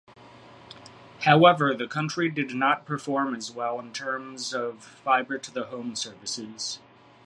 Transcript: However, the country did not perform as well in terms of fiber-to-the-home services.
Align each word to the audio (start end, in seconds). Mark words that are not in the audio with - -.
However, 1.25 1.75
the 1.75 1.85
country 1.87 2.27
did 2.29 2.55
not 2.55 2.87
perform 2.87 3.35
as 3.35 3.51
well 3.51 3.79
in 3.79 3.93
terms 3.93 4.51
of 4.51 4.83
fiber-to-the-home 4.83 5.95
services. 5.95 6.79